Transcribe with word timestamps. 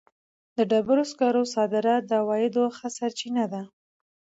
د 0.55 0.57
ډبرو 0.69 1.03
سکرو 1.11 1.43
صادرات 1.55 2.01
د 2.07 2.11
عوایدو 2.21 2.63
ښه 2.77 2.87
سرچینه 2.97 3.45
ده. 3.53 3.61